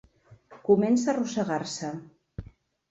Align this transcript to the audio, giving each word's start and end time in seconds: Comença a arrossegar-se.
Comença 0.69 1.11
a 1.11 1.15
arrossegar-se. 1.15 1.95